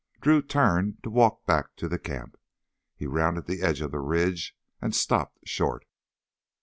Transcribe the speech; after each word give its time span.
Drew 0.19 0.41
turned 0.41 1.03
to 1.03 1.11
walk 1.11 1.45
back 1.45 1.75
to 1.75 1.87
the 1.87 1.99
camp. 1.99 2.35
He 2.95 3.05
rounded 3.05 3.45
the 3.45 3.61
end 3.61 3.81
of 3.81 3.91
the 3.91 3.99
ridge 3.99 4.57
and 4.81 4.95
stopped 4.95 5.47
short. 5.47 5.85